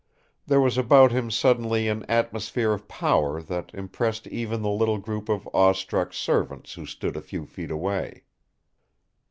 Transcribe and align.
There 0.47 0.59
was 0.59 0.79
about 0.79 1.11
him 1.11 1.29
suddenly 1.29 1.87
an 1.87 2.01
atmosphere 2.09 2.73
of 2.73 2.87
power 2.87 3.39
that 3.39 3.69
impressed 3.71 4.25
even 4.25 4.63
the 4.63 4.69
little 4.71 4.97
group 4.97 5.29
of 5.29 5.47
awe 5.53 5.73
struck 5.73 6.11
servants 6.11 6.73
who 6.73 6.87
stood 6.87 7.15
a 7.15 7.21
few 7.21 7.45
feet 7.45 7.69
away. 7.69 8.23